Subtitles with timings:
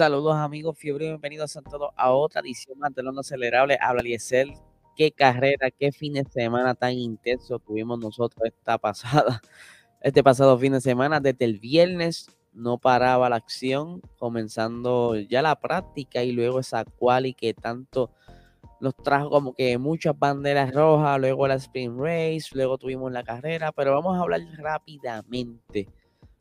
[0.00, 3.76] Saludos amigos, fiebre, bienvenidos a todos a otra edición de Lo Acelerable.
[3.78, 4.54] Habla Liesel.
[4.96, 9.42] Qué carrera, qué fin de semana tan intenso tuvimos nosotros esta pasada,
[10.00, 11.20] este pasado fin de semana.
[11.20, 17.34] Desde el viernes no paraba la acción, comenzando ya la práctica y luego esa quali
[17.34, 18.10] que tanto
[18.80, 23.70] nos trajo como que muchas banderas rojas, luego la sprint race, luego tuvimos la carrera,
[23.70, 25.88] pero vamos a hablar rápidamente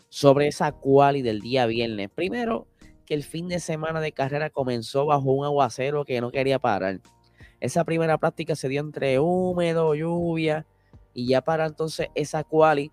[0.07, 2.09] sobre esa quali del día viernes.
[2.09, 2.65] Primero,
[3.09, 6.99] que el fin de semana de carrera comenzó bajo un aguacero que no quería parar.
[7.59, 10.67] Esa primera práctica se dio entre húmedo, lluvia,
[11.16, 12.91] y ya para entonces esa quali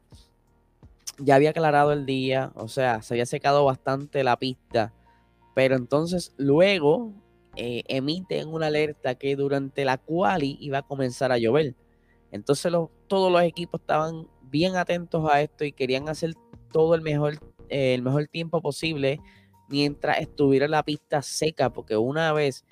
[1.19, 4.95] ya había aclarado el día, o sea, se había secado bastante la pista,
[5.55, 7.13] pero entonces luego
[7.55, 11.75] eh, emiten una alerta que durante la quali iba a comenzar a llover.
[12.33, 12.73] Entonces
[13.07, 16.33] todos los equipos estaban bien atentos a esto y querían hacer
[16.73, 17.35] todo el mejor,
[17.69, 19.21] eh, el mejor tiempo posible
[19.69, 22.65] mientras estuviera la pista seca, porque una vez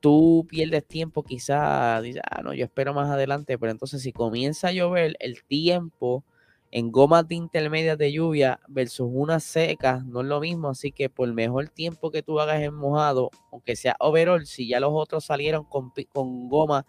[0.00, 4.68] tú pierdes tiempo, quizás dices, ah, no, yo espero más adelante, pero entonces si comienza
[4.68, 6.24] a llover, el tiempo
[6.70, 11.08] en gomas de intermedias de lluvia versus una seca no es lo mismo, así que
[11.08, 15.24] por mejor tiempo que tú hagas en mojado, aunque sea overall, si ya los otros
[15.24, 16.84] salieron con, con goma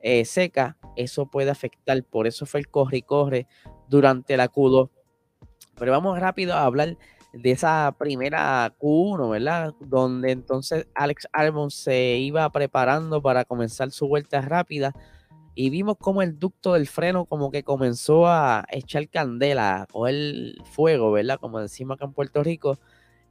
[0.00, 3.46] eh, seca, eso puede afectar, por eso fue el corre y corre
[3.88, 4.90] durante la Q2.
[5.78, 6.98] Pero vamos rápido a hablar
[7.32, 9.74] de esa primera Q1, ¿verdad?
[9.80, 14.94] Donde entonces Alex Albon se iba preparando para comenzar su vuelta rápida
[15.54, 20.60] y vimos como el ducto del freno como que comenzó a echar candela, o el
[20.72, 21.38] fuego, ¿verdad?
[21.40, 22.78] Como decimos acá en Puerto Rico,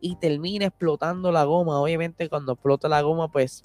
[0.01, 1.79] y termina explotando la goma.
[1.79, 3.63] Obviamente cuando explota la goma, pues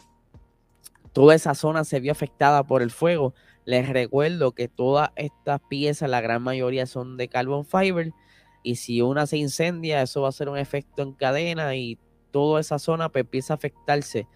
[1.12, 3.34] toda esa zona se vio afectada por el fuego.
[3.64, 8.12] Les recuerdo que todas estas piezas, la gran mayoría son de carbon fiber
[8.64, 11.98] y si una se incendia, eso va a ser un efecto en cadena y
[12.32, 14.26] toda esa zona pues, empieza a afectarse.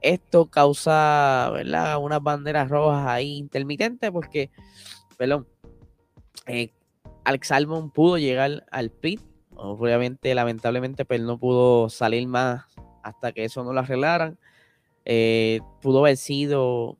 [0.00, 1.52] Esto causa.
[2.00, 4.50] Unas banderas rojas ahí intermitentes porque,
[5.18, 5.48] perdón,
[6.46, 6.72] eh,
[7.24, 9.20] Alex Albon pudo llegar al pit.
[9.56, 12.64] Obviamente, lamentablemente, pero pues, no pudo salir más
[13.02, 14.38] hasta que eso no lo arreglaran.
[15.04, 16.98] Eh, pudo haber sido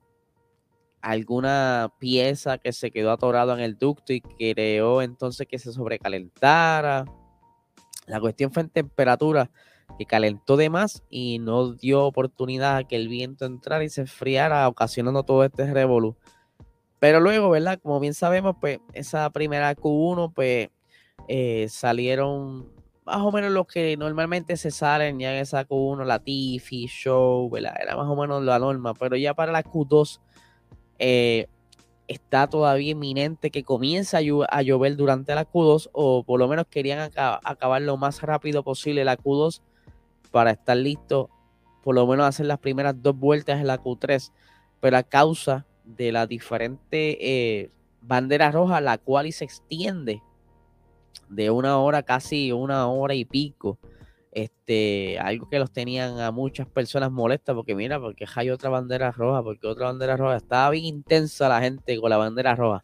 [1.02, 7.04] alguna pieza que se quedó atorada en el ducto y creó entonces que se sobrecalentara.
[8.06, 9.50] La cuestión fue en temperatura,
[9.98, 14.02] que calentó de más y no dio oportunidad a que el viento entrara y se
[14.02, 16.16] enfriara, ocasionando todo este revolú.
[16.98, 17.80] Pero luego, ¿verdad?
[17.82, 20.70] Como bien sabemos, pues esa primera Q1, pues
[21.28, 22.70] eh, salieron
[23.04, 27.50] más o menos los que normalmente se salen ya en esa Q1, la Tiffy, Show,
[27.50, 27.74] ¿verdad?
[27.80, 30.20] Era más o menos la norma, pero ya para la Q2
[31.04, 31.48] eh,
[32.06, 37.10] está todavía inminente que comience a, llover durante la Q2 o por lo menos querían
[37.16, 39.62] acabar lo más rápido posible la Q2
[40.30, 41.28] para estar listo,
[41.82, 44.30] por lo menos hacer las primeras dos vueltas en la Q3,
[44.78, 47.70] pero a causa de la diferente eh,
[48.00, 50.22] bandera roja, la cual se extiende
[51.28, 53.76] de una hora, casi una hora y pico,
[54.32, 59.10] este, algo que los tenían a muchas personas molestas, porque mira, porque hay otra bandera
[59.12, 62.81] roja, porque otra bandera roja, estaba bien intensa la gente con la bandera roja.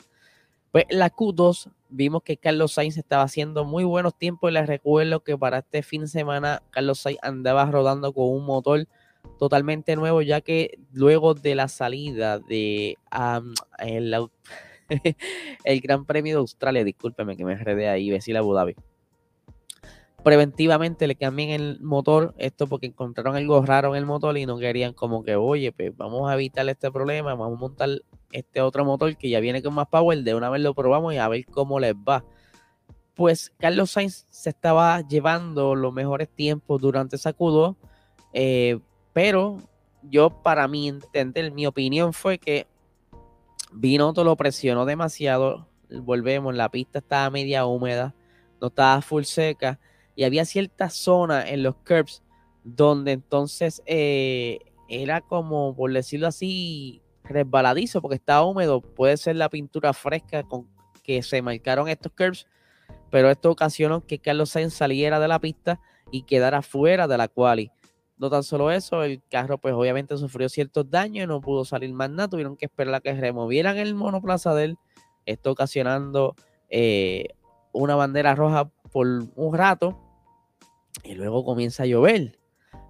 [0.70, 5.20] Pues la Q2 vimos que Carlos Sainz estaba haciendo muy buenos tiempos y les recuerdo
[5.20, 8.86] que para este fin de semana Carlos Sainz andaba rodando con un motor
[9.38, 12.98] totalmente nuevo, ya que luego de la salida de
[15.64, 18.76] el, Gran Premio de Australia, discúlpeme que me enredé ahí, decir Abu Dhabi
[20.22, 24.58] preventivamente le cambien el motor, esto porque encontraron algo raro en el motor y no
[24.58, 27.88] querían como que, oye, pues vamos a evitar este problema, vamos a montar
[28.32, 31.18] este otro motor que ya viene con más power, de una vez lo probamos y
[31.18, 32.24] a ver cómo les va.
[33.14, 37.76] Pues Carlos Sainz se estaba llevando los mejores tiempos durante esa Q2,
[38.32, 38.80] eh,
[39.12, 39.58] pero
[40.02, 42.66] yo para mí entender, mi opinión fue que
[43.72, 48.14] Binotto lo presionó demasiado, volvemos, la pista estaba media húmeda,
[48.60, 49.78] no estaba full seca
[50.18, 52.24] y había ciertas zonas en los curbs
[52.64, 58.80] donde entonces eh, era como, por decirlo así, resbaladizo porque estaba húmedo.
[58.80, 60.66] Puede ser la pintura fresca con
[61.04, 62.48] que se marcaron estos curbs,
[63.12, 65.80] pero esto ocasionó que Carlos Sainz saliera de la pista
[66.10, 67.70] y quedara fuera de la quali.
[68.16, 71.92] No tan solo eso, el carro pues obviamente sufrió ciertos daños y no pudo salir
[71.92, 72.26] más nada.
[72.26, 74.78] Tuvieron que esperar a que removieran el monoplaza de él.
[75.26, 76.34] Esto ocasionando
[76.70, 77.28] eh,
[77.70, 80.07] una bandera roja por un rato
[81.04, 82.38] y luego comienza a llover.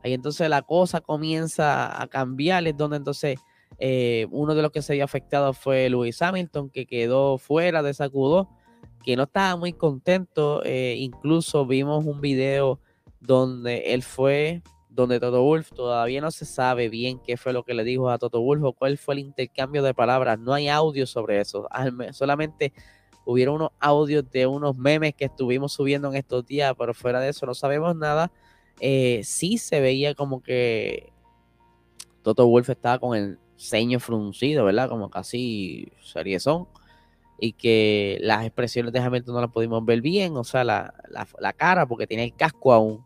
[0.03, 3.39] Ahí entonces la cosa comienza a cambiar, es donde entonces
[3.79, 7.91] eh, uno de los que se había afectado fue Lewis Hamilton, que quedó fuera de
[7.91, 8.49] esa Q2,
[9.05, 10.63] que no estaba muy contento.
[10.65, 12.81] Eh, incluso vimos un video
[13.21, 17.75] donde él fue, donde Toto Wolf todavía no se sabe bien qué fue lo que
[17.75, 20.39] le dijo a Toto Wolf o cuál fue el intercambio de palabras.
[20.39, 21.69] No hay audio sobre eso.
[22.13, 22.73] Solamente
[23.31, 27.29] hubieron unos audios de unos memes que estuvimos subiendo en estos días, pero fuera de
[27.29, 28.33] eso no sabemos nada.
[28.81, 31.13] Eh, sí se veía como que
[32.23, 34.89] Toto Wolf estaba con el ceño fruncido, ¿verdad?
[34.89, 36.69] Como casi seriezón.
[37.39, 40.95] Y que las expresiones de Hamilton no las pudimos ver bien, o sea, la,
[41.39, 43.05] la, cara, porque tiene el casco aún.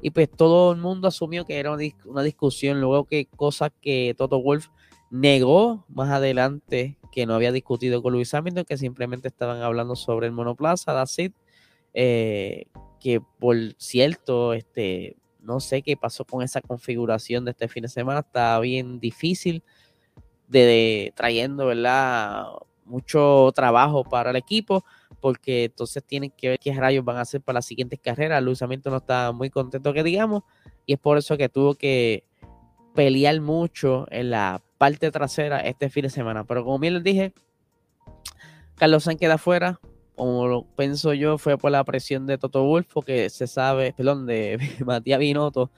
[0.00, 4.40] Y pues todo el mundo asumió que era una, discusión, luego que cosas que Toto
[4.40, 4.68] Wolf
[5.10, 10.26] negó más adelante que no había discutido con Luis Hamilton, que simplemente estaban hablando sobre
[10.26, 11.16] el monoplaza, that's
[11.94, 12.66] eh,
[13.00, 17.88] que por cierto, este, no sé qué pasó con esa configuración de este fin de
[17.88, 19.62] semana, está bien difícil
[20.46, 22.48] de, trayendo, ¿verdad?
[22.84, 24.84] Mucho trabajo para el equipo,
[25.18, 28.42] porque entonces tienen que ver qué rayos van a hacer para las siguientes carreras.
[28.42, 30.42] Luis Hamilton no está muy contento que digamos,
[30.84, 32.25] y es por eso que tuvo que
[32.96, 36.44] pelear mucho en la parte trasera este fin de semana.
[36.44, 37.32] Pero como bien les dije,
[38.74, 39.78] Carlos Sainz queda afuera,
[40.16, 44.26] como lo pienso yo, fue por la presión de Toto Wolf, porque se sabe, perdón,
[44.26, 45.70] de Matías Binotto,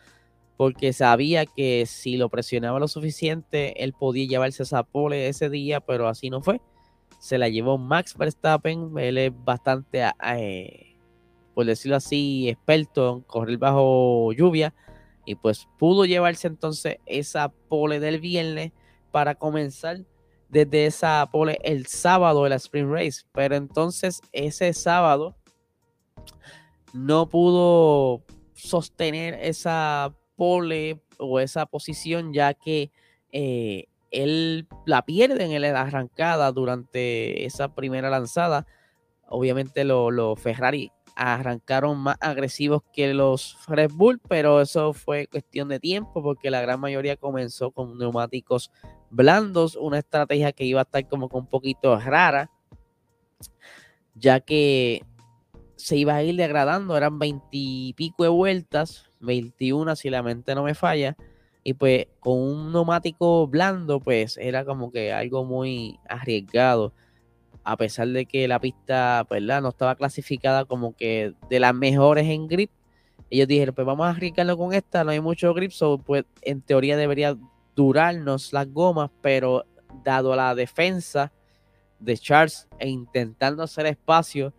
[0.56, 5.80] porque sabía que si lo presionaba lo suficiente, él podía llevarse esa pole ese día,
[5.80, 6.60] pero así no fue.
[7.20, 10.04] Se la llevó Max Verstappen, él es bastante,
[10.36, 10.96] eh,
[11.54, 14.72] por decirlo así, experto en correr bajo lluvia,
[15.28, 18.72] y pues pudo llevarse entonces esa pole del viernes
[19.10, 19.98] para comenzar
[20.48, 23.26] desde esa pole el sábado de la Spring Race.
[23.32, 25.36] Pero entonces ese sábado
[26.94, 28.22] no pudo
[28.54, 32.90] sostener esa pole o esa posición ya que
[33.30, 38.66] eh, él la pierde en la arrancada durante esa primera lanzada.
[39.28, 45.80] Obviamente los Ferrari arrancaron más agresivos que los Red Bull, pero eso fue cuestión de
[45.80, 48.70] tiempo porque la gran mayoría comenzó con neumáticos
[49.10, 52.52] blandos, una estrategia que iba a estar como que un poquito rara,
[54.14, 55.04] ya que
[55.74, 60.74] se iba a ir degradando, eran veintipico de vueltas, 21 si la mente no me
[60.74, 61.16] falla,
[61.64, 66.92] y pues con un neumático blando pues era como que algo muy arriesgado,
[67.68, 69.60] a pesar de que la pista ¿verdad?
[69.60, 72.70] no estaba clasificada como que de las mejores en grip,
[73.28, 76.62] ellos dijeron pues vamos a arriesgarlo con esta, no hay mucho grip, so, pues en
[76.62, 77.36] teoría debería
[77.76, 79.66] durarnos las gomas, pero
[80.02, 81.30] dado la defensa
[82.00, 84.54] de Charles e intentando hacer espacio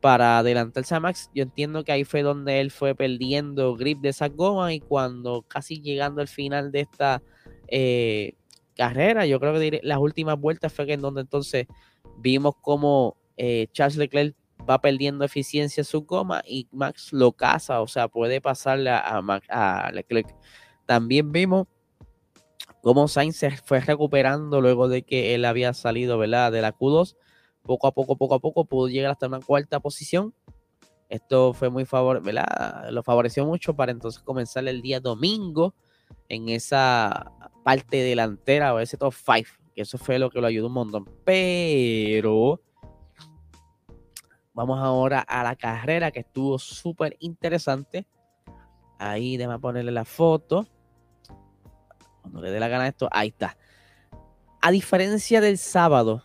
[0.00, 4.10] para adelantarse a Max, yo entiendo que ahí fue donde él fue perdiendo grip de
[4.10, 7.20] esas gomas y cuando casi llegando al final de esta
[7.66, 8.34] eh,
[8.76, 11.66] carrera, yo creo que las últimas vueltas fue en donde entonces
[12.18, 14.36] vimos como eh, Charles Leclerc
[14.68, 19.22] va perdiendo eficiencia en su goma y Max lo caza, o sea, puede pasarle a,
[19.48, 20.34] a Leclerc.
[20.86, 21.66] También vimos
[22.82, 26.52] cómo Sainz se fue recuperando luego de que él había salido ¿verdad?
[26.52, 27.16] de la Q2.
[27.62, 30.34] Poco a poco, poco a poco pudo llegar hasta una cuarta posición.
[31.08, 32.90] Esto fue muy favor, ¿verdad?
[32.90, 35.74] Lo favoreció mucho para entonces comenzar el día domingo
[36.28, 40.68] en esa parte delantera o ese top 5, que eso fue lo que lo ayudó
[40.68, 41.08] un montón.
[41.24, 42.60] Pero
[44.52, 48.06] vamos ahora a la carrera que estuvo súper interesante.
[48.98, 50.66] Ahí déjame ponerle la foto.
[52.22, 53.56] Cuando le dé la gana esto, ahí está.
[54.62, 56.22] A diferencia del sábado,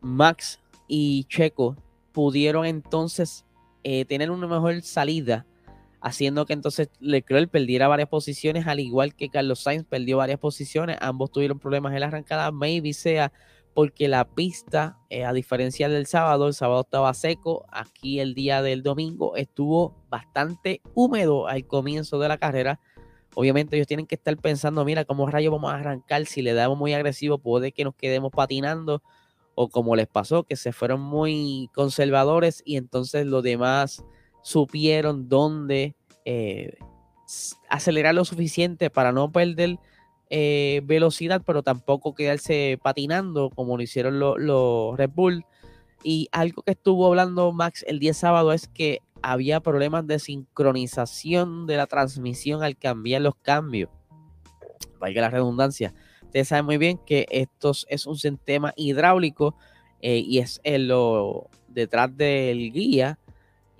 [0.00, 1.76] Max y Checo
[2.12, 3.46] pudieron entonces
[3.82, 5.46] eh, tener una mejor salida,
[6.02, 10.98] haciendo que entonces Leclerc perdiera varias posiciones, al igual que Carlos Sainz perdió varias posiciones.
[11.00, 13.32] Ambos tuvieron problemas en la arrancada, maybe sea
[13.74, 18.60] porque la pista, eh, a diferencia del sábado, el sábado estaba seco, aquí el día
[18.60, 22.80] del domingo estuvo bastante húmedo al comienzo de la carrera
[23.34, 26.26] Obviamente ellos tienen que estar pensando, mira, ¿cómo rayos vamos a arrancar?
[26.26, 29.02] Si le damos muy agresivo, puede que nos quedemos patinando.
[29.54, 34.02] O como les pasó, que se fueron muy conservadores y entonces los demás
[34.42, 35.94] supieron dónde
[36.24, 36.76] eh,
[37.68, 39.78] acelerar lo suficiente para no perder
[40.30, 45.44] eh, velocidad, pero tampoco quedarse patinando como lo hicieron los Red Bull.
[46.04, 51.66] Y algo que estuvo hablando Max el día sábado es que había problemas de sincronización
[51.66, 53.90] de la transmisión al cambiar los cambios.
[54.98, 55.94] Vaya la redundancia.
[56.22, 59.54] Ustedes saben muy bien que esto es un sistema hidráulico
[60.00, 63.18] eh, y es en lo detrás del guía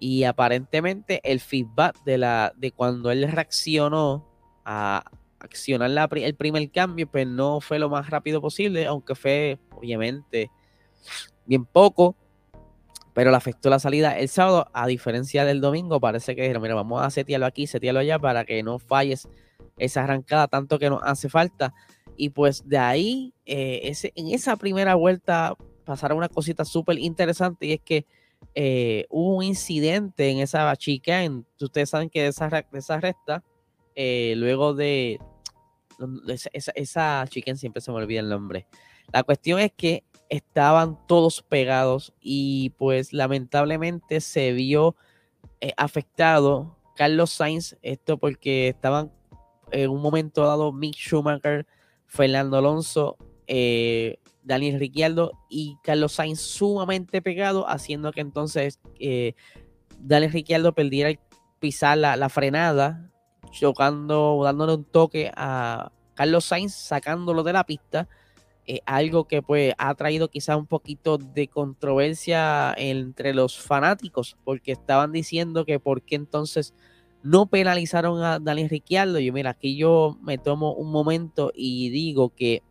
[0.02, 4.28] y aparentemente el feedback de la de cuando él reaccionó
[4.64, 5.04] a
[5.38, 10.50] accionar el primer cambio pues no fue lo más rápido posible aunque fue obviamente
[11.47, 12.16] bien poco
[13.14, 16.75] pero le afectó la salida el sábado, a diferencia del domingo, parece que dijeron, mira,
[16.75, 19.28] vamos a setearlo aquí, setearlo allá para que no falles
[19.76, 21.75] esa arrancada tanto que nos hace falta.
[22.16, 25.54] Y pues de ahí, eh, ese, en esa primera vuelta
[25.85, 28.06] pasaron una cosita súper interesante y es que
[28.54, 33.42] eh, hubo un incidente en esa chica, en, ustedes saben que de esa, esa recta,
[33.94, 35.21] eh, luego de,
[36.28, 38.66] esa, esa chica, siempre se me olvida el nombre.
[39.12, 44.97] La cuestión es que estaban todos pegados y pues lamentablemente se vio
[45.76, 49.12] afectado Carlos Sainz, esto porque estaban
[49.71, 51.66] en un momento dado Mick Schumacher,
[52.06, 59.34] Fernando Alonso, eh, Daniel Ricciardo y Carlos Sainz sumamente pegado, haciendo que entonces eh,
[59.99, 61.18] Daniel Ricciardo perdiera
[61.61, 63.11] pisar la, frenada,
[63.52, 68.08] chocando, dándole un toque a Carlos Sainz, sacándolo de la pista.
[68.64, 74.72] Eh, algo que pues ha traído quizá un poquito de controversia entre los fanáticos, porque
[74.72, 76.75] estaban diciendo que por qué entonces
[77.22, 79.18] no penalizaron a Daniel Ricciardo.
[79.18, 82.62] Yo, mira, aquí yo me tomo un momento y digo que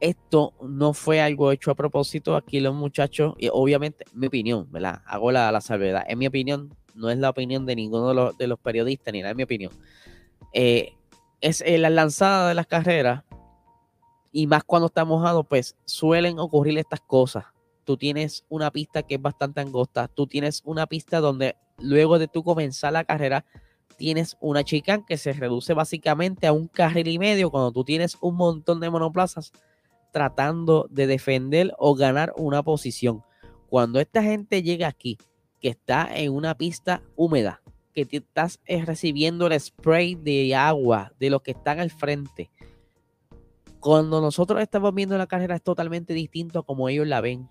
[0.00, 2.36] esto no fue algo hecho a propósito.
[2.36, 5.02] Aquí los muchachos, y obviamente, mi opinión, ¿verdad?
[5.06, 6.04] Hago la, la salvedad.
[6.06, 9.20] En mi opinión, no es la opinión de ninguno de los, de los periodistas, ni
[9.20, 9.72] nada, es mi opinión.
[10.52, 10.92] Eh,
[11.40, 13.24] es eh, la lanzada de las carreras,
[14.32, 17.44] y más cuando está mojado, pues suelen ocurrir estas cosas.
[17.84, 22.28] Tú tienes una pista que es bastante angosta, tú tienes una pista donde luego de
[22.28, 23.44] tú comenzar la carrera,
[23.96, 28.16] tienes una chica que se reduce básicamente a un carril y medio cuando tú tienes
[28.20, 29.52] un montón de monoplazas
[30.14, 33.22] tratando de defender o ganar una posición.
[33.68, 35.18] Cuando esta gente llega aquí,
[35.60, 37.60] que está en una pista húmeda,
[37.92, 42.50] que te estás eh, recibiendo el spray de agua de los que están al frente.
[43.80, 47.50] Cuando nosotros estamos viendo la carrera es totalmente distinto a como ellos la ven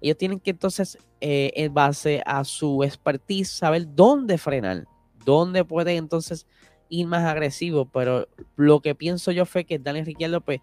[0.00, 4.86] ellos tienen que entonces, eh, en base a su expertise, saber dónde frenar,
[5.24, 6.46] dónde pueden entonces
[6.88, 7.86] ir más agresivo.
[7.86, 10.60] Pero lo que pienso yo fue que Daniel Ricciardo pues,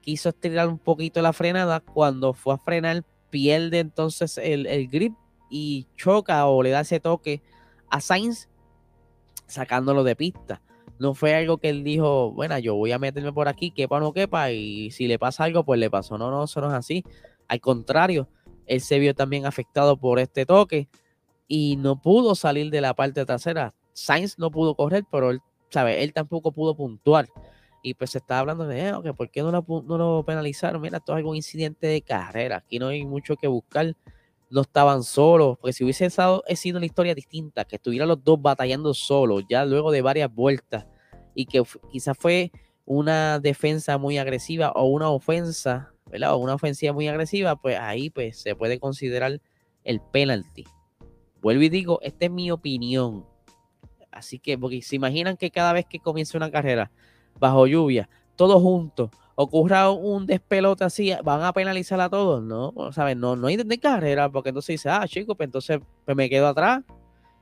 [0.00, 1.80] quiso estirar un poquito la frenada.
[1.80, 5.14] Cuando fue a frenar, pierde entonces el, el grip
[5.50, 7.42] y choca o le da ese toque
[7.90, 8.48] a Sainz,
[9.46, 10.62] sacándolo de pista.
[10.98, 14.00] No fue algo que él dijo, bueno, yo voy a meterme por aquí, quepa o
[14.00, 16.18] no quepa, y si le pasa algo, pues le pasó.
[16.18, 17.04] No, no, eso no es así.
[17.48, 18.28] Al contrario,
[18.66, 20.88] él se vio también afectado por este toque
[21.48, 23.74] y no pudo salir de la parte trasera.
[23.92, 25.40] Sainz no pudo correr, pero él,
[25.70, 26.04] ¿sabe?
[26.04, 27.28] él tampoco pudo puntuar.
[27.82, 30.82] Y pues se está hablando de, eh, ¿por qué no lo, penalizaron?
[30.82, 32.58] Mira, esto es algún incidente de carrera.
[32.58, 33.96] Aquí no hay mucho que buscar.
[34.50, 35.58] No estaban solos.
[35.58, 39.64] Porque si hubiese sido, sido una historia distinta, que estuvieran los dos batallando solos, ya
[39.64, 40.86] luego de varias vueltas,
[41.34, 42.50] y que quizás fue
[42.84, 46.34] una defensa muy agresiva o una ofensa ¿verdad?
[46.34, 49.40] O una ofensiva muy agresiva, pues ahí pues se puede considerar
[49.84, 50.64] el penalti.
[51.40, 53.24] Vuelvo y digo, esta es mi opinión.
[54.10, 56.90] Así que, porque se imaginan que cada vez que comienza una carrera
[57.38, 62.74] bajo lluvia, todos juntos, ocurra un despelote así, van a penalizar a todos, ¿no?
[62.92, 63.16] ¿Sabes?
[63.16, 66.82] No, no hay carrera, porque entonces dice, ah, chico, pues entonces pues me quedo atrás.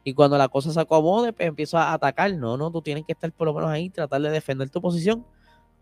[0.05, 2.33] Y cuando la cosa se acomode, pues empiezo a atacar.
[2.35, 5.27] No, no, tú tienes que estar por lo menos ahí, tratar de defender tu posición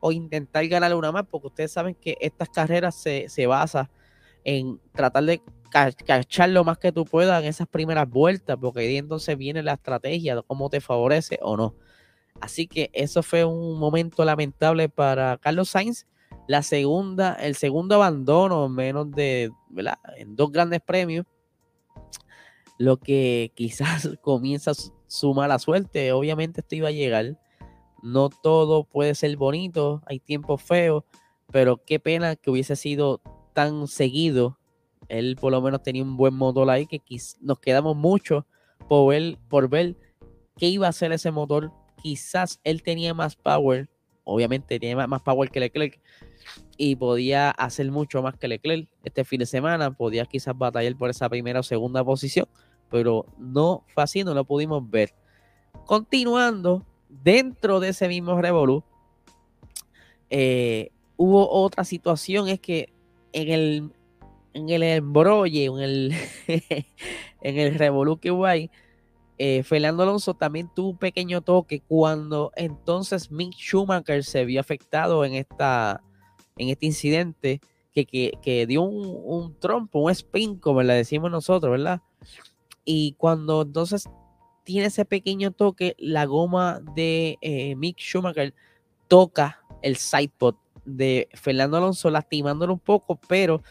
[0.00, 3.88] o intentar ganar una más, porque ustedes saben que estas carreras se, se basan
[4.44, 5.42] en tratar de
[6.06, 9.75] cachar lo más que tú puedas en esas primeras vueltas, porque ahí entonces viene la
[9.75, 11.75] estrategia cómo te favorece o no.
[12.40, 16.07] Así que eso fue un momento lamentable para Carlos Sainz.
[16.47, 19.99] La segunda, el segundo abandono, menos de, ¿verdad?
[20.16, 21.26] En dos grandes premios,
[22.78, 24.73] lo que quizás comienza
[25.07, 26.12] su mala suerte.
[26.12, 27.37] Obviamente esto iba a llegar
[28.07, 31.02] no todo puede ser bonito, hay tiempos feos,
[31.50, 33.21] pero qué pena que hubiese sido
[33.52, 34.59] tan seguido.
[35.09, 37.02] Él por lo menos tenía un buen motor ahí que
[37.40, 38.47] nos quedamos mucho
[38.88, 39.97] por ver, por ver
[40.57, 41.73] qué iba a hacer ese motor.
[42.06, 43.88] Quizás él tenía más power,
[44.22, 45.98] obviamente tenía más power que Leclerc
[46.76, 49.90] y podía hacer mucho más que Leclerc este fin de semana.
[49.90, 52.46] Podía quizás batallar por esa primera o segunda posición,
[52.90, 55.16] pero no fue así, no lo pudimos ver.
[55.84, 58.84] Continuando, dentro de ese mismo Revolu,
[60.30, 62.92] eh, hubo otra situación, es que
[63.32, 63.90] en el,
[64.54, 66.14] en el en el,
[67.42, 68.70] en el Revolu que hubo ahí,
[69.38, 75.25] eh, Fernando Alonso también tuvo un pequeño toque cuando entonces Mick Schumacher se vio afectado
[75.25, 76.02] en, esta,
[76.57, 77.61] en este incidente
[77.93, 82.02] que, que, dio un, un, trompo, un spin, como le decimos nosotros, ¿verdad?
[82.85, 84.09] Y cuando entonces
[84.64, 88.52] tiene ese pequeño toque, la goma de eh, Mick Schumacher
[89.09, 93.62] toca el sidepod de Fernando Alonso, lastimándolo un poco, pero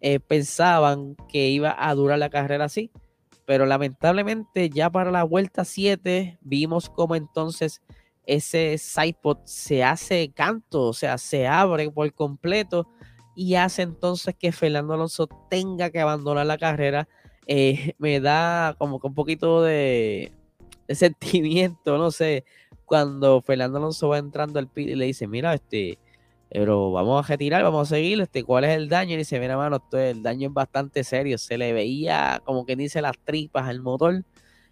[0.00, 2.90] eh, pensaban que iba a durar la carrera así.
[3.50, 7.82] Pero lamentablemente ya para la vuelta 7 vimos como entonces
[8.24, 12.86] ese sidepod se hace canto, o sea, se abre por completo
[13.34, 17.08] y hace entonces que Fernando Alonso tenga que abandonar la carrera.
[17.48, 20.30] Eh, me da como que un poquito de,
[20.88, 22.44] sentimiento, no sé,
[22.84, 25.98] cuando Fernando Alonso va entrando al pit y le dice, mira, este,
[26.50, 29.14] pero vamos a retirar, vamos a seguir, este, ¿cuál es el daño?
[29.14, 33.00] Y dice, mira, mano, el daño es bastante serio, se le veía como que dice
[33.00, 34.24] las tripas al motor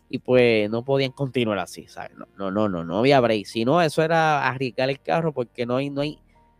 [0.08, 2.16] y pues no podían continuar así, ¿sabes?
[2.16, 5.66] No, no, no, no, no había break, si no, eso era arriesgar el carro porque
[5.66, 6.18] no hay, no hay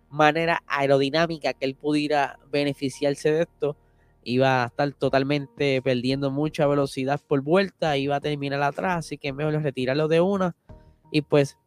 [0.08, 3.76] manera aerodinámica que él pudiera beneficiarse de esto,
[4.22, 9.32] iba a estar totalmente perdiendo mucha velocidad por vuelta, iba a terminar atrás, así que
[9.32, 10.54] mejor retirarlo de una
[11.10, 11.58] y pues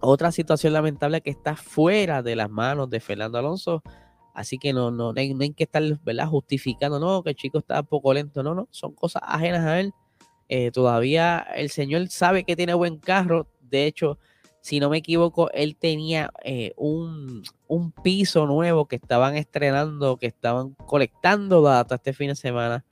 [0.00, 3.82] otra situación lamentable que está fuera de las manos de Fernando Alonso.
[4.34, 6.26] Así que no, no, hay, que estar ¿verdad?
[6.26, 8.42] justificando, no, que el chico está poco lento.
[8.42, 9.92] No, no, son cosas ajenas a él.
[10.48, 13.46] Eh, todavía el señor sabe que tiene buen carro.
[13.60, 14.18] De hecho,
[14.60, 20.26] si no me equivoco, él tenía eh, un, un, piso nuevo que estaban estrenando, que
[20.26, 22.84] estaban colectando datos este fin de semana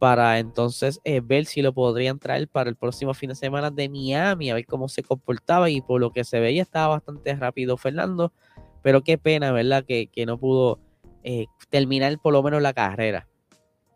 [0.00, 3.90] para entonces eh, ver si lo podrían traer para el próximo fin de semana de
[3.90, 7.76] Miami, a ver cómo se comportaba y por lo que se veía estaba bastante rápido
[7.76, 8.32] Fernando,
[8.80, 9.84] pero qué pena, ¿verdad?
[9.84, 10.80] Que, no pudo
[11.22, 13.28] eh, terminar por lo menos la carrera.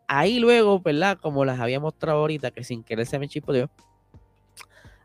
[0.07, 1.19] Ahí luego, ¿verdad?
[1.19, 3.71] Como les había mostrado ahorita, que sin querer se me chispoteó,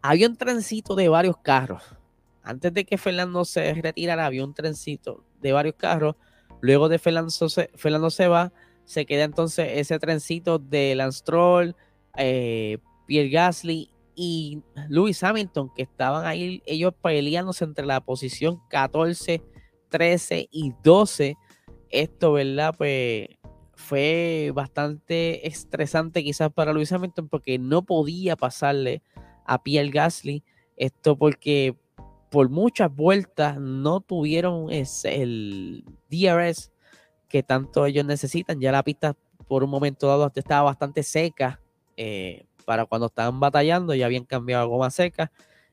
[0.01, 1.81] había un trencito de varios carros.
[2.43, 6.17] Antes de que Fernando se retirara, había un trencito de varios carros.
[6.59, 7.31] Luego de Fernando
[7.75, 8.51] Fernando se va,
[8.89, 11.75] se queda entonces ese trencito de Lance Stroll,
[12.17, 19.43] eh, Pierre Gasly y Lewis Hamilton, que estaban ahí ellos peleándose entre la posición 14,
[19.89, 21.37] 13 y 12.
[21.91, 22.73] Esto, ¿verdad?
[22.75, 23.27] Pues
[23.75, 29.03] fue bastante estresante quizás para Lewis Hamilton porque no podía pasarle
[29.45, 30.43] a Pierre Gasly.
[30.77, 31.77] Esto porque
[32.31, 36.71] por muchas vueltas no tuvieron ese, el DRS
[37.29, 38.59] que tanto ellos necesitan.
[38.59, 39.15] Ya la pista
[39.47, 41.61] por un momento dado estaba bastante seca
[41.95, 45.31] eh, para cuando estaban batallando, ya habían cambiado a goma seca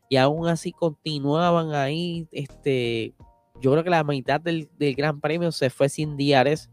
[0.09, 2.29] y aún así continuaban ahí.
[2.31, 3.15] Este,
[3.61, 6.71] yo creo que la mitad del, Gran Premio se fue sin diares.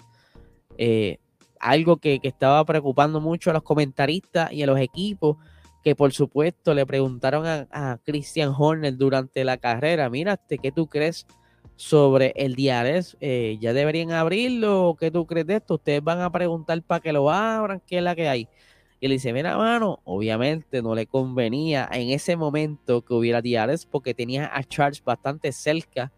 [0.78, 1.17] Eh,
[1.60, 5.38] algo que, estaba preocupando mucho a los comentaristas y a los equipos,
[5.84, 10.72] que por supuesto le preguntaron a, a Christian Horner durante la carrera, mira, este, ¿qué
[10.72, 11.26] tú crees?
[11.75, 13.17] Sobre el diares.
[13.19, 14.95] Eh, ¿Ya deberían abrirlo?
[14.99, 15.75] ¿Qué tú crees de esto?
[15.75, 18.47] Ustedes van a preguntar para que lo abran, ¿qué es la que hay?
[18.99, 23.86] Y le dice, mira, mano, obviamente no le convenía en ese momento que hubiera diares
[23.86, 26.12] porque tenía a Charles bastante cerca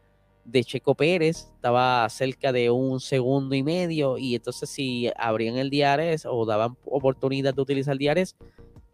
[0.43, 5.71] de Checo Pérez, estaba cerca de un segundo y medio y entonces si abrían el
[5.71, 8.35] diares o daban oportunidad de utilizar diares,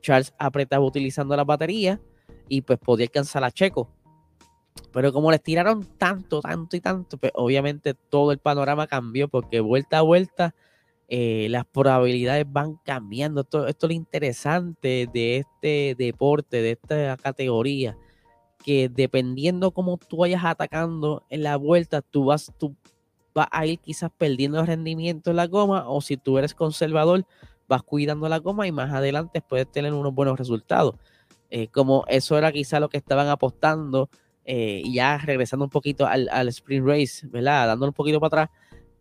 [0.01, 1.99] Charles apretaba utilizando la batería
[2.47, 3.89] y pues podía alcanzar a Checo
[4.91, 9.59] pero como les tiraron tanto, tanto y tanto, pues obviamente todo el panorama cambió porque
[9.59, 10.53] vuelta a vuelta
[11.07, 13.41] eh, las probabilidades van cambiando.
[13.41, 17.97] Esto, esto, es lo interesante de este deporte, de esta categoría,
[18.63, 22.75] que dependiendo cómo tú vayas atacando en la vuelta, tú vas, tú
[23.33, 27.25] vas a ir quizás perdiendo rendimiento en la goma o si tú eres conservador,
[27.67, 30.95] vas cuidando la goma y más adelante puedes tener unos buenos resultados.
[31.49, 34.09] Eh, como eso era quizás lo que estaban apostando
[34.53, 37.67] eh, y ya regresando un poquito al, al, sprint race, ¿verdad?
[37.67, 38.57] Dándole un poquito para atrás,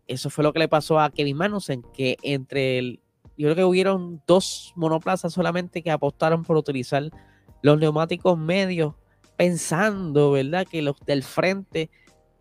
[0.07, 3.01] eso fue lo que le pasó a Kevin Magnussen, que entre el,
[3.37, 7.11] yo creo que hubieron dos monoplazas solamente que apostaron por utilizar
[7.61, 8.93] los neumáticos medios,
[9.35, 10.65] pensando, ¿verdad?
[10.65, 11.89] Que los del frente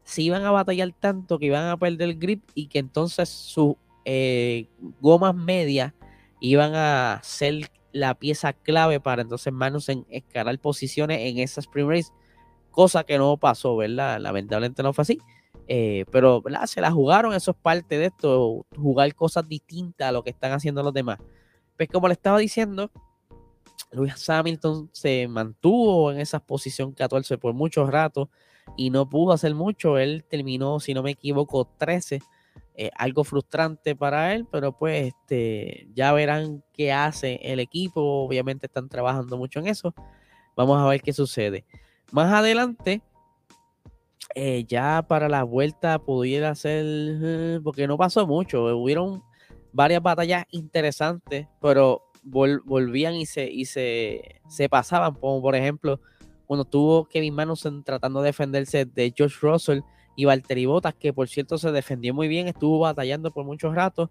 [0.05, 3.75] se iban a batallar tanto que iban a perder el grip y que entonces sus
[4.05, 4.69] eh,
[5.01, 5.95] gomas medias
[6.39, 12.13] iban a ser la pieza clave para entonces Magnussen escalar posiciones en esa sprint race
[12.81, 14.19] cosa que no pasó, ¿verdad?
[14.19, 15.19] Lamentablemente no fue así.
[15.69, 20.25] Eh, pero se la jugaron, eso es parte de esto, jugar cosas distintas a lo
[20.25, 21.19] que están haciendo los demás.
[21.77, 22.91] Pues como le estaba diciendo,
[23.93, 28.29] Luis Hamilton se mantuvo en esa posición 14 por muchos ratos
[28.79, 29.99] y no pudo hacer mucho.
[29.99, 32.23] Él terminó, si no me equivoco, 13.
[32.77, 38.01] Eh, algo frustrante para él, pero pues este, ya verán qué hace el equipo.
[38.25, 39.95] Obviamente están trabajando mucho en eso.
[40.57, 41.67] Vamos a ver qué sucede.
[42.13, 43.03] Más adelante,
[44.35, 49.23] eh, ya para la vuelta pudiera ser, eh, porque no pasó mucho, hubieron
[49.73, 56.01] varias batallas interesantes, pero volvían y se, y se, se pasaban, por ejemplo,
[56.47, 59.81] cuando tuvo Kevin Magnussen tratando de defenderse de George Russell
[60.17, 64.11] y Valtteri Bottas, que por cierto se defendió muy bien, estuvo batallando por muchos ratos.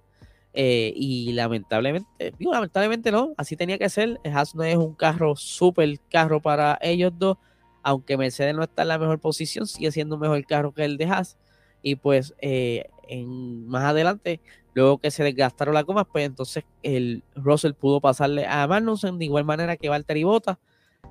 [0.54, 4.20] Eh, y lamentablemente, digo, lamentablemente no, así tenía que ser.
[4.24, 7.38] El Haas no es un carro, súper carro para ellos dos
[7.84, 10.98] aunque Mercedes no está en la mejor posición, sigue siendo un mejor carro que el
[10.98, 11.38] de Haas.
[11.82, 14.42] Y pues eh, en, más adelante,
[14.74, 19.26] luego que se desgastaron las gomas, pues entonces el Russell pudo pasarle a Magnussen de
[19.26, 20.58] igual manera que Valtteri Bottas.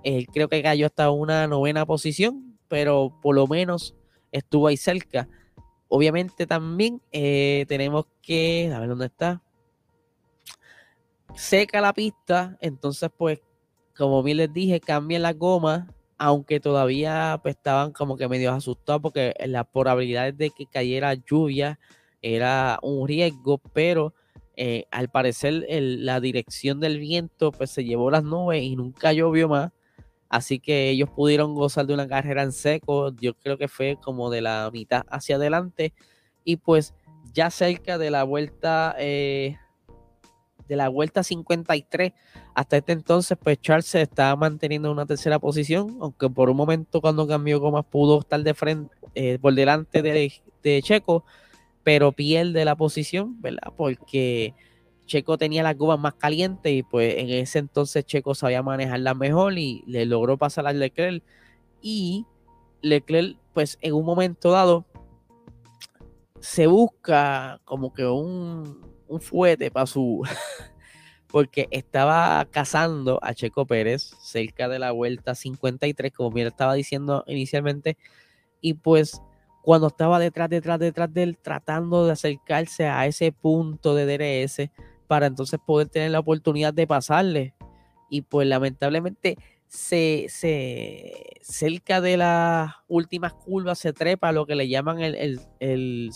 [0.05, 3.95] Él creo que cayó hasta una novena posición, pero por lo menos
[4.31, 5.29] estuvo ahí cerca.
[5.89, 9.43] Obviamente también eh, tenemos que, a ver dónde está,
[11.35, 13.41] seca la pista, entonces pues
[13.97, 19.01] como bien les dije, cambian las gomas, aunque todavía pues, estaban como que medio asustados
[19.01, 21.79] porque la probabilidad de que cayera lluvia
[22.21, 24.15] era un riesgo, pero
[24.57, 29.49] eh, al parecer la dirección del viento pues se llevó las nubes y nunca llovió
[29.49, 29.73] más.
[30.29, 33.15] Así que ellos pudieron gozar de una carrera en seco.
[33.17, 35.95] Yo creo que fue como de la mitad hacia adelante.
[36.45, 36.95] Y pues
[37.33, 39.57] ya cerca de la vuelta eh,
[40.69, 42.13] de la vuelta 53
[42.55, 46.57] hasta este entonces, pues Charles se estaba manteniendo en una tercera posición, aunque por un
[46.57, 51.25] momento cuando cambió gomas pudo estar de frente, eh, por delante de, de, Checo,
[51.83, 53.73] pero pierde la posición, ¿verdad?
[53.77, 54.55] Porque
[55.07, 59.59] Checo tenía las gomas más calientes y pues en ese entonces Checo sabía manejarlas mejor
[59.59, 61.23] y le logró pasar a Leclerc
[61.81, 62.27] y
[62.83, 64.85] Leclerc pues en un momento dado
[66.41, 70.23] se busca como que un, un fuete para su.
[71.29, 77.23] porque estaba cazando a Checo Pérez cerca de la vuelta 53, como bien estaba diciendo
[77.27, 77.97] inicialmente.
[78.61, 79.21] Y pues
[79.63, 84.71] cuando estaba detrás, detrás, detrás de él, tratando de acercarse a ese punto de DRS
[85.07, 87.55] para entonces poder tener la oportunidad de pasarle.
[88.11, 94.69] Y pues lamentablemente se, se cerca de las últimas curvas se trepa lo que le
[94.69, 96.09] llaman el, el, el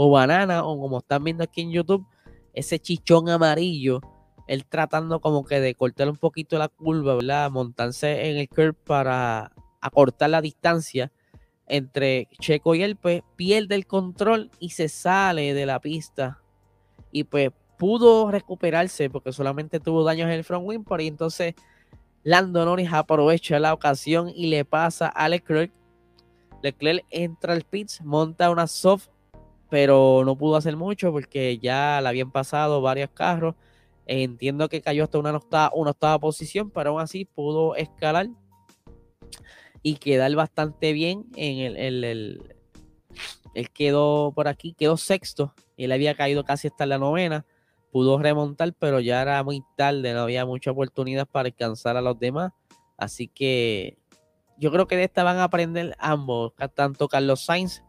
[0.00, 2.06] o banana, o como están viendo aquí en YouTube,
[2.52, 4.00] ese chichón amarillo,
[4.46, 7.50] él tratando como que de cortar un poquito la curva, ¿verdad?
[7.50, 11.10] Montarse en el curve para acortar la distancia
[11.66, 16.40] entre Checo y él, pues pierde el control y se sale de la pista.
[17.10, 21.56] Y pues pudo recuperarse porque solamente tuvo daños en el front wing, y entonces
[22.22, 25.72] Lando Norris aprovecha la ocasión y le pasa a Leclerc.
[26.62, 29.08] Leclerc entra al pits, monta una soft
[29.70, 33.54] pero no pudo hacer mucho porque ya le habían pasado varios carros.
[34.06, 38.28] Entiendo que cayó hasta una octava, una octava posición, pero aún así pudo escalar
[39.82, 42.56] y quedar bastante bien en el, el,
[43.54, 45.54] él quedó por aquí, quedó sexto.
[45.76, 47.44] Él había caído casi hasta la novena.
[47.90, 52.18] Pudo remontar, pero ya era muy tarde, no había mucha oportunidad para alcanzar a los
[52.18, 52.52] demás.
[52.96, 53.98] Así que
[54.58, 57.82] yo creo que de esta van a aprender ambos, tanto Carlos Sainz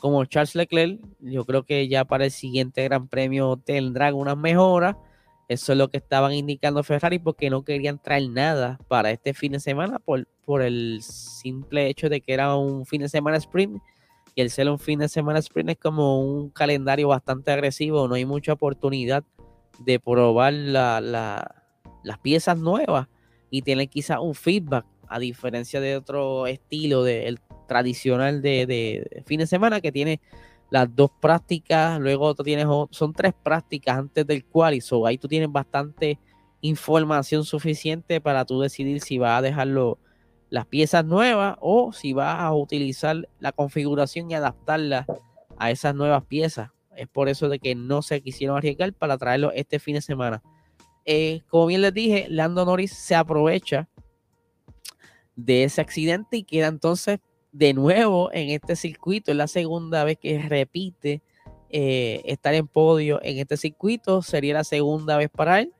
[0.00, 4.96] como Charles Leclerc, yo creo que ya para el siguiente Gran Premio tendrán unas mejoras.
[5.48, 9.52] Eso es lo que estaban indicando Ferrari porque no querían traer nada para este fin
[9.52, 13.80] de semana por, por el simple hecho de que era un fin de semana sprint.
[14.34, 18.14] Y el ser un fin de semana sprint es como un calendario bastante agresivo, no
[18.14, 19.24] hay mucha oportunidad
[19.84, 23.08] de probar las piezas nuevas.
[23.50, 29.46] Y tienen quizás un feedback a diferencia de otro estilo del tradicional de, fin de
[29.46, 30.20] semana que tiene
[30.70, 35.28] las dos prácticas, luego tú tienes, son tres prácticas antes del cual, y ahí tú
[35.28, 36.18] tienes bastante
[36.62, 39.98] información suficiente para tú decidir si vas a dejarlo
[40.48, 45.06] las piezas nuevas o si vas a utilizar la configuración y adaptarla
[45.56, 46.70] a esas nuevas piezas.
[46.96, 50.42] Es por eso de que no se quisieron arriesgar para traerlo este fin de semana.
[51.04, 53.88] Eh, como bien les dije, Lando Norris se aprovecha
[55.36, 57.20] de ese accidente y queda entonces
[57.52, 59.30] de nuevo en este circuito.
[59.30, 61.22] Es la segunda vez que repite
[61.68, 64.22] eh, estar en podio en este circuito.
[64.22, 65.72] Sería la segunda vez para él.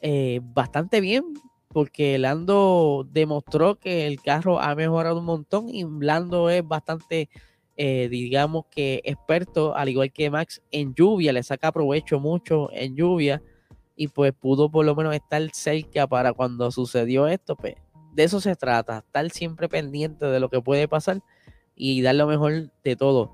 [0.00, 1.24] Eh, bastante bien,
[1.68, 7.30] porque Lando demostró que el carro ha mejorado un montón y Lando es bastante,
[7.76, 11.32] eh, digamos que experto, al igual que Max, en lluvia.
[11.32, 13.42] Le saca provecho mucho en lluvia
[13.96, 17.76] y pues pudo por lo menos estar cerca para cuando sucedió esto, pues
[18.14, 21.20] de eso se trata, estar siempre pendiente de lo que puede pasar
[21.74, 23.32] y dar lo mejor de todo.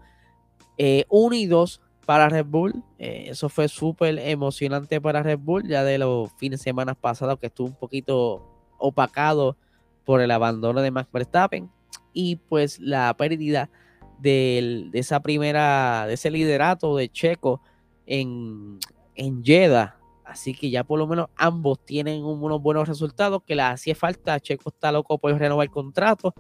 [0.79, 5.69] Eh, uno y dos para Red Bull, eh, eso fue súper emocionante para Red Bull,
[5.69, 8.43] ya de los fines de semana pasados que estuvo un poquito
[8.79, 9.57] opacado
[10.05, 11.71] por el abandono de Max Verstappen
[12.13, 13.71] y pues la pérdida
[14.19, 17.61] de, esa primera, de ese liderato de Checo
[18.07, 18.79] en,
[19.15, 20.00] en Jeddah
[20.31, 24.39] Así que ya por lo menos ambos tienen unos buenos resultados que le hacía falta.
[24.39, 26.35] Checo está loco por renovar el contrato,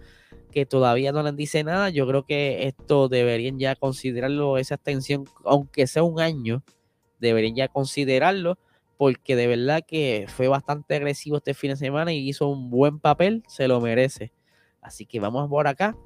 [0.52, 1.90] que todavía no le dice nada.
[1.90, 6.62] Yo creo que esto deberían ya considerarlo, esa extensión, aunque sea un año,
[7.18, 8.58] deberían ya considerarlo,
[8.96, 13.00] porque de verdad que fue bastante agresivo este fin de semana y hizo un buen
[13.00, 14.32] papel, se lo merece.
[14.80, 15.96] Así que vamos por acá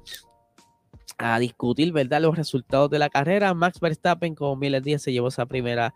[1.17, 2.21] a discutir, ¿verdad?
[2.21, 3.53] Los resultados de la carrera.
[3.53, 5.93] Max Verstappen con miles días se llevó esa primera,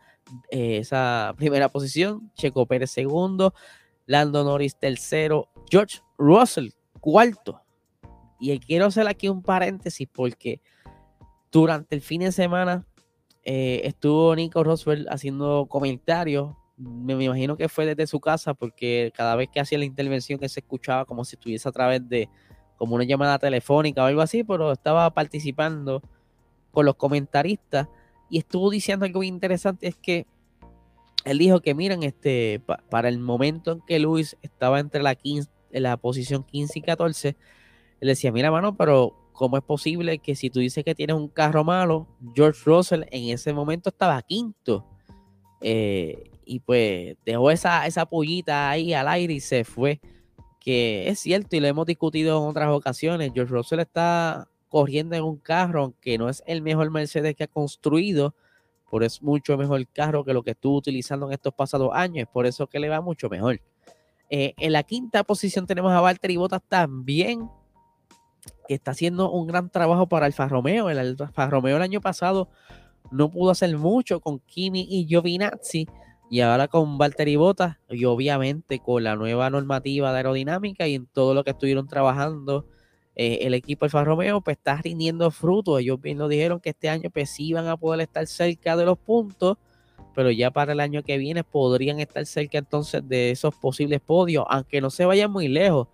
[0.49, 2.31] eh, esa primera posición.
[2.35, 3.53] Checo Pérez segundo.
[4.05, 5.49] Lando Norris tercero.
[5.69, 6.69] George Russell
[6.99, 7.61] cuarto.
[8.39, 10.61] Y quiero hacer aquí un paréntesis porque
[11.51, 12.85] durante el fin de semana
[13.43, 16.55] eh, estuvo Nico Roswell haciendo comentarios.
[16.77, 20.39] Me, me, imagino que fue desde su casa porque cada vez que hacía la intervención
[20.39, 22.29] que se escuchaba como si estuviese a través de,
[22.79, 26.01] como una llamada telefónica o algo así, pero estaba participando
[26.71, 27.89] con los comentaristas
[28.29, 30.25] y estuvo diciendo algo interesante, es que
[31.25, 35.49] él dijo que miren, este, para el momento en que Luis estaba entre la, 15,
[35.71, 37.35] en la posición 15 y 14,
[37.99, 41.27] él decía, mira, mano, pero ¿cómo es posible que si tú dices que tienes un
[41.27, 44.85] carro malo, George Russell en ese momento estaba quinto?
[45.59, 49.99] Eh, y pues dejó esa, esa pollita ahí al aire y se fue
[50.59, 55.23] que es cierto y lo hemos discutido en otras ocasiones, George Russell está corriendo en
[55.23, 58.35] un carro aunque no es el mejor Mercedes que ha construido,
[58.91, 62.45] pero es mucho mejor carro que lo que estuvo utilizando en estos pasados años, por
[62.45, 63.61] eso que le va mucho mejor.
[64.29, 67.49] Eh, en la quinta posición tenemos a Valtteri Bottas también,
[68.67, 70.89] que está haciendo un gran trabajo para Alfa Romeo.
[70.89, 72.49] El Alfa Romeo el año pasado
[73.11, 75.87] no pudo hacer mucho con Kimi y Giovinazzi,
[76.29, 81.07] y ahora con Valtteri Bottas y obviamente con la nueva normativa de aerodinámica y en
[81.07, 82.67] todo lo que estuvieron trabajando
[83.15, 85.79] eh, el equipo Alfa Romeo, pues está rindiendo frutos.
[85.79, 88.97] Ellos bien lo dijeron que este año pues sí a poder estar cerca de los
[88.99, 89.57] puntos,
[90.13, 94.45] pero ya para el año que viene podrían estar cerca entonces de esos posibles podios,
[94.49, 95.87] aunque no se vayan muy lejos.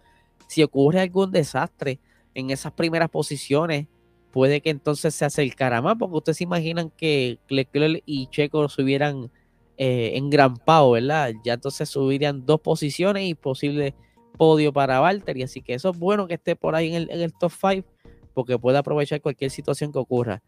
[0.47, 1.99] Si ocurre algún desastre
[2.33, 3.87] en esas primeras posiciones,
[4.31, 8.81] puede que entonces se acercara más, porque ustedes se imaginan que Leclerc y Checo se
[8.83, 9.31] hubieran
[9.77, 11.33] eh, engrampado, ¿verdad?
[11.43, 13.93] Ya entonces subirían dos posiciones y posible
[14.37, 15.43] podio para Valtteri.
[15.43, 17.87] Así que eso es bueno que esté por ahí en el, top 5
[18.33, 20.41] porque puede aprovechar cualquier situación que ocurra.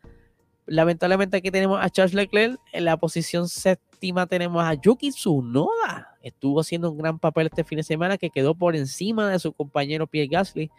[0.66, 2.60] Lamentablemente aquí tenemos a Charles Leclerc.
[2.74, 6.18] En la posición séptima tenemos a Yuki Tsunoda.
[6.22, 9.54] Estuvo haciendo un gran papel este fin de semana que quedó por encima de su
[9.54, 10.70] compañero Pierre Gasly.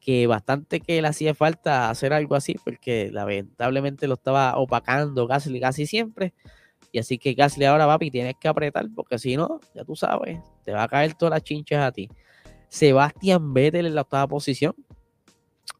[0.00, 5.60] Que bastante que le hacía falta hacer algo así porque lamentablemente lo estaba opacando Gasly
[5.60, 6.32] casi siempre.
[6.96, 10.40] Y así que Gasly ahora, papi, tienes que apretar, porque si no, ya tú sabes,
[10.64, 12.08] te va a caer todas las chinchas a ti.
[12.68, 14.74] Sebastián Vettel en la octava posición.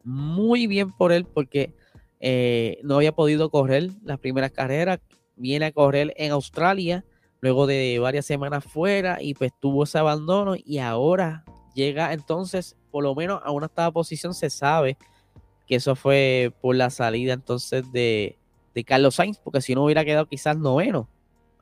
[0.04, 1.72] Muy bien por él, porque
[2.20, 5.00] eh, no había podido correr las primeras carreras.
[5.36, 7.02] Viene a correr en Australia,
[7.40, 10.54] luego de varias semanas fuera, y pues tuvo ese abandono.
[10.54, 14.98] Y ahora llega entonces, por lo menos a una octava posición, se sabe
[15.66, 18.38] que eso fue por la salida entonces de,
[18.76, 21.08] de Carlos Sainz, porque si no hubiera quedado quizás noveno.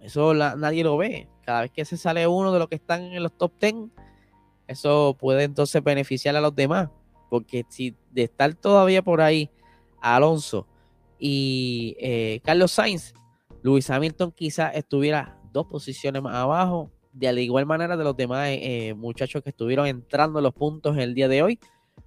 [0.00, 1.28] Eso nadie lo ve.
[1.44, 3.74] Cada vez que se sale uno de los que están en los top 10,
[4.66, 6.90] eso puede entonces beneficiar a los demás.
[7.30, 9.48] Porque si de estar todavía por ahí
[10.00, 10.66] Alonso
[11.16, 13.14] y eh, Carlos Sainz,
[13.62, 18.48] Luis Hamilton quizás estuviera dos posiciones más abajo, de la igual manera de los demás
[18.50, 21.60] eh, muchachos que estuvieron entrando en los puntos el día de hoy,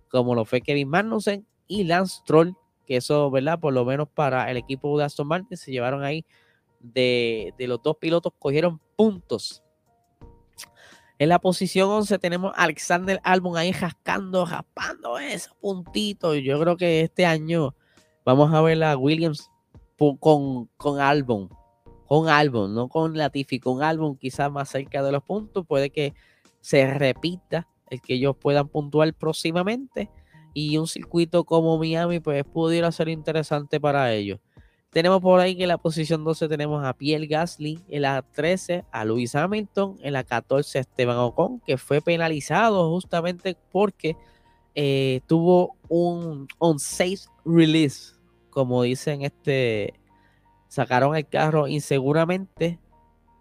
[0.10, 2.52] como lo fue Kevin Magnussen y Lance Troll,
[2.88, 3.60] que eso, ¿verdad?
[3.60, 6.26] Por lo menos para el equipo de Aston Martin se llevaron ahí
[6.80, 9.64] de, los dos pilotos, cogieron puntos.
[11.20, 16.38] En la posición 11 tenemos Alexander Albon ahí jascando, raspando esos puntitos.
[16.44, 17.76] Yo creo que este año
[18.24, 19.50] vamos a ver a Williams
[20.20, 21.50] con, con Albon.
[22.08, 25.66] Con Albon, no con Latifi, con Albon quizás más cerca de los puntos.
[25.66, 26.14] Puede que
[26.62, 30.10] se repita el que ellos puedan puntuar próximamente
[30.60, 34.40] y un circuito como Miami pues pudiera ser interesante para ellos.
[34.90, 38.84] Tenemos por ahí que en la posición 12 tenemos a Pierre Gasly, en la 13
[38.92, 44.18] a Lewis Hamilton, en la 14 a Esteban Ocon, que fue penalizado justamente porque
[44.74, 48.16] eh, tuvo un unsafe release,
[48.50, 49.94] como dicen este,
[50.70, 52.80] sacaron el carro inseguramente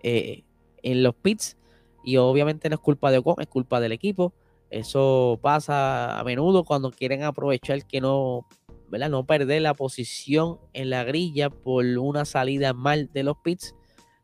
[0.03, 0.45] eh,
[0.83, 1.57] en los pits
[2.05, 4.35] y obviamente no es culpa de Ocon, es culpa del equipo.
[4.71, 8.47] Eso pasa a menudo cuando quieren aprovechar que no,
[8.89, 9.11] ¿verdad?
[9.11, 13.75] no perder la posición en la grilla por una salida mal de los pits.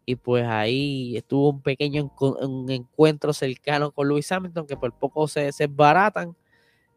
[0.04, 2.10] Y pues ahí estuvo un pequeño
[2.68, 6.36] encuentro cercano con Luis Hamilton que por poco se, se baratan.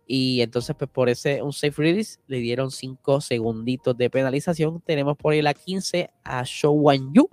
[0.07, 4.81] Y entonces, pues por ese un safe release le dieron 5 segunditos de penalización.
[4.81, 7.29] Tenemos por ahí la 15 a Show Wan Yu.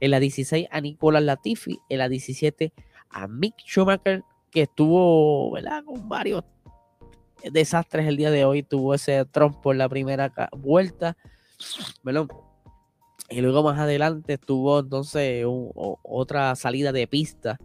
[0.00, 1.78] En la 16 a Nicolas Latifi.
[1.88, 2.72] En la 17
[3.10, 5.84] a Mick Schumacher que estuvo, ¿verdad?
[5.84, 6.44] Con varios
[7.42, 8.62] desastres el día de hoy.
[8.62, 11.16] Tuvo ese trompo en la primera vuelta.
[13.30, 17.58] Y luego más adelante tuvo entonces otra salida de pista,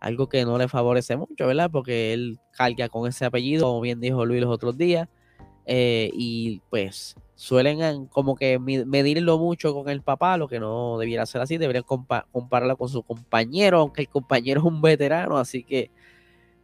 [0.00, 1.70] algo que no le favorece mucho, ¿verdad?
[1.72, 5.08] Porque él carga con ese apellido, como bien dijo Luis los otros días,
[5.66, 11.26] eh, y pues suelen como que medirlo mucho con el papá, lo que no debiera
[11.26, 15.90] ser así, deberían compararlo con su compañero, aunque el compañero es un veterano, así que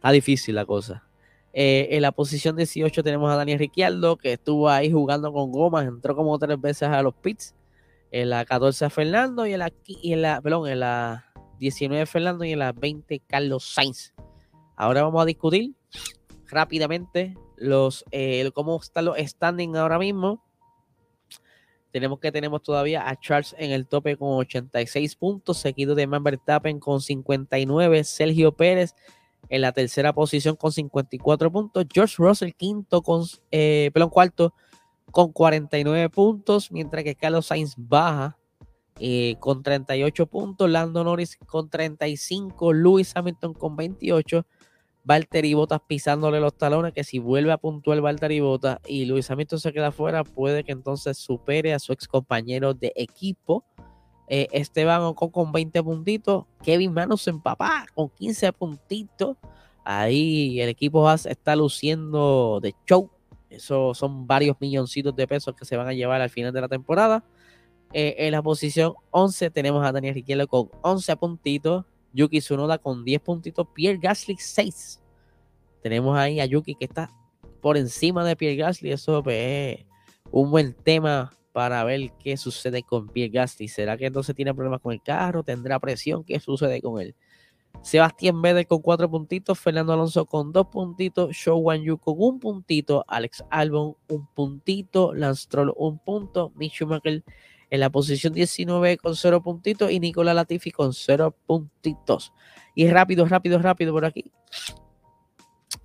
[0.05, 1.03] está difícil la cosa.
[1.51, 5.87] Eh, en la posición 18 tenemos a Daniel Ricciardo, que estuvo ahí jugando con gomas,
[5.87, 7.55] entró como tres veces a los pits
[8.11, 12.51] en la 14 Fernando y en la, y en la, en la 19 Fernando y
[12.51, 14.13] en la 20 Carlos Sainz.
[14.75, 15.73] Ahora vamos a discutir
[16.49, 20.43] rápidamente los eh, cómo están los standing ahora mismo.
[21.91, 26.23] Tenemos que tenemos todavía a Charles en el tope con 86 puntos, seguido de Man
[26.23, 28.93] Verstappen con 59, Sergio Pérez
[29.49, 34.53] en la tercera posición con 54 puntos, George Russell quinto con, eh, perdón, cuarto
[35.11, 38.37] con 49 puntos, mientras que Carlos Sainz baja
[38.99, 44.45] eh, con 38 puntos, Lando Norris con 35, Lewis Hamilton con 28,
[45.03, 49.59] Valtteri Bottas pisándole los talones, que si vuelve a puntuar Valtteri Bottas y Lewis Hamilton
[49.59, 53.63] se queda fuera, puede que entonces supere a su ex compañero de equipo.
[54.27, 59.37] Eh, Esteban Ocon con 20 puntitos, Kevin en papá con 15 puntitos.
[59.83, 63.11] Ahí el equipo está luciendo de show
[63.55, 66.67] eso son varios milloncitos de pesos que se van a llevar al final de la
[66.67, 67.23] temporada.
[67.93, 71.85] Eh, en la posición 11 tenemos a Daniel Ricciardo con 11 puntitos.
[72.13, 73.67] Yuki Tsunoda con 10 puntitos.
[73.73, 75.01] Pierre Gasly 6.
[75.81, 77.11] Tenemos ahí a Yuki que está
[77.61, 78.91] por encima de Pierre Gasly.
[78.91, 79.85] Eso pues, es
[80.31, 83.69] un buen tema para ver qué sucede con Pierre Gasly.
[83.69, 85.41] ¿Será que entonces tiene problemas con el carro?
[85.41, 86.25] ¿Tendrá presión?
[86.25, 87.15] ¿Qué sucede con él?
[87.81, 92.41] Sebastián Vettel con cuatro puntitos, Fernando Alonso con dos puntitos, Show Wan Yu con un
[92.41, 97.23] puntito, Alex Albon un puntito, Lance Troll un punto, Mick Schumacher
[97.69, 102.33] en la posición 19 con cero puntitos y Nicolás Latifi con cero puntitos.
[102.75, 104.29] Y rápido, rápido, rápido por aquí.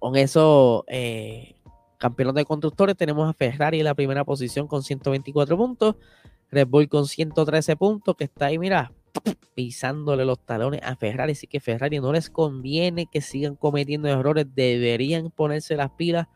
[0.01, 1.60] Con eso, eh,
[2.01, 5.97] campeón de constructores, tenemos a Ferrari en la primera posición con 124 puntos,
[6.51, 8.91] Red Bull con 113 puntos, que está ahí, mira,
[9.55, 11.33] pisándole los talones a Ferrari.
[11.33, 14.47] Así que Ferrari no les conviene que sigan cometiendo errores.
[14.55, 16.27] Deberían ponerse las pilas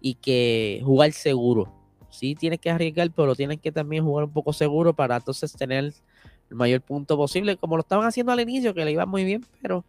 [0.00, 1.72] y que jugar seguro.
[2.10, 5.84] Sí, tienes que arriesgar, pero tienes que también jugar un poco seguro para entonces tener
[5.84, 9.44] el mayor punto posible, como lo estaban haciendo al inicio, que le iba muy bien,
[9.62, 9.84] pero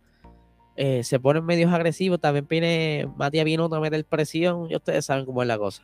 [0.77, 2.19] eh, se ponen medios agresivos.
[2.21, 5.83] También viene Matías Binotto a meter presión y ustedes saben cómo es la cosa.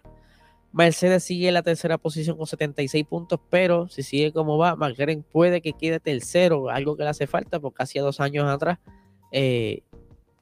[0.72, 5.24] Mercedes sigue en la tercera posición con 76 puntos, pero si sigue como va, McLaren
[5.24, 8.80] puede que quede tercero, algo que le hace falta, porque hacía dos años atrás
[9.32, 9.82] eh,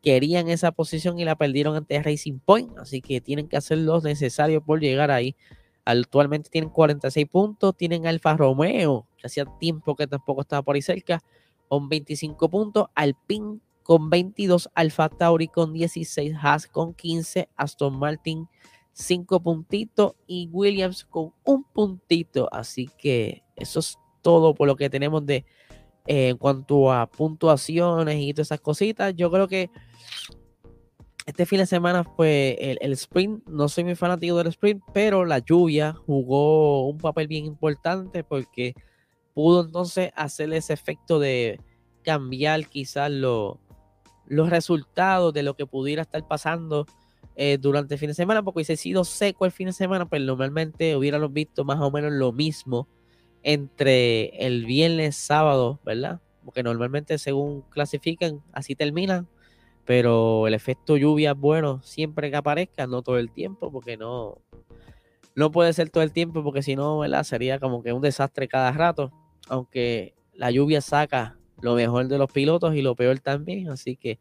[0.01, 3.99] querían esa posición y la perdieron ante Racing Point, así que tienen que hacer lo
[4.01, 5.35] necesario por llegar ahí.
[5.83, 10.81] Actualmente tienen 46 puntos, tienen Alfa Romeo, que hacía tiempo que tampoco estaba por ahí
[10.81, 11.21] cerca,
[11.67, 13.59] con 25 puntos, Alpine
[13.91, 18.47] con 22, Alfa Tauri con 16, Haas con 15, Aston Martin
[18.93, 22.47] cinco puntitos y Williams con un puntito.
[22.53, 25.43] Así que eso es todo por lo que tenemos de
[26.07, 29.13] eh, en cuanto a puntuaciones y todas esas cositas.
[29.13, 29.69] Yo creo que
[31.25, 33.45] este fin de semana fue el, el, sprint.
[33.45, 38.73] No soy muy fanático del sprint, pero la lluvia jugó un papel bien importante porque
[39.33, 41.59] pudo entonces hacer ese efecto de
[42.03, 43.11] cambiar quizás
[44.31, 46.85] los resultados de lo que pudiera estar pasando
[47.35, 50.21] eh, durante el fin de semana, porque ha sido seco el fin de semana, pues
[50.21, 52.87] normalmente hubiéramos visto más o menos lo mismo
[53.43, 56.21] entre el viernes, sábado, ¿verdad?
[56.45, 59.27] Porque normalmente según clasifican, así terminan,
[59.83, 64.37] pero el efecto lluvia es bueno siempre que aparezca, no todo el tiempo, porque no,
[65.35, 67.25] no puede ser todo el tiempo, porque si no, ¿verdad?
[67.25, 69.11] Sería como que un desastre cada rato,
[69.49, 74.19] aunque la lluvia saca lo mejor de los pilotos y lo peor también, así que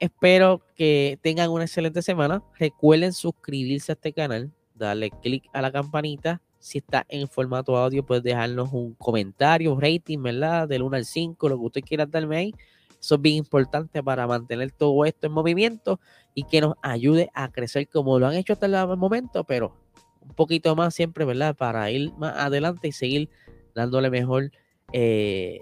[0.00, 2.42] Espero que tengan una excelente semana.
[2.58, 6.40] Recuerden suscribirse a este canal, darle click a la campanita.
[6.58, 10.66] Si está en formato audio, puedes dejarnos un comentario, rating, ¿verdad?
[10.66, 12.54] Del 1 al 5, lo que usted quiera darme ahí.
[12.98, 16.00] Eso es bien importante para mantener todo esto en movimiento
[16.34, 19.76] y que nos ayude a crecer como lo han hecho hasta el momento, pero
[20.22, 21.54] un poquito más siempre, ¿verdad?
[21.54, 23.28] Para ir más adelante y seguir
[23.74, 24.50] dándole mejor
[24.94, 25.60] eh,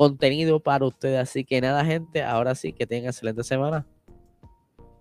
[0.00, 1.18] contenido para ustedes.
[1.20, 3.86] Así que nada, gente, ahora sí que tengan excelente semana.